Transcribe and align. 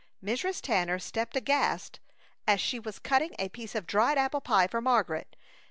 Mrs. 0.25 0.63
Tanner 0.63 0.97
stepped 0.97 1.35
aghast 1.35 1.99
as 2.47 2.59
she 2.59 2.79
was 2.79 2.97
cutting 2.97 3.35
a 3.37 3.49
piece 3.49 3.75
of 3.75 3.85
dried 3.85 4.17
apple 4.17 4.41
pie 4.41 4.65
for 4.65 4.81
Margaret. 4.81 5.35